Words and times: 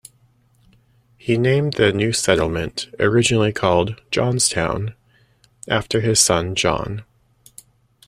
He 1.15 1.37
named 1.37 1.73
the 1.73 1.93
new 1.93 2.11
settlement, 2.11 2.87
originally 2.99 3.53
called 3.53 4.01
John's 4.09 4.49
Town, 4.49 4.95
after 5.67 6.01
his 6.01 6.19
son 6.19 6.55
John. 6.55 7.03